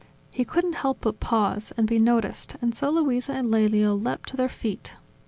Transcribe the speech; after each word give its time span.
He 0.31 0.43
couldn't 0.43 0.73
help 0.81 1.01
but 1.01 1.19
pause, 1.19 1.71
and 1.77 1.85
be 1.85 1.99
noticed, 1.99 2.55
and 2.59 2.75
so 2.75 2.89
Luisa 2.89 3.33
and 3.33 3.51
Lelio 3.51 3.93
leapt 3.93 4.29
to 4.29 4.35
their 4.35 4.49
feet. 4.49 4.93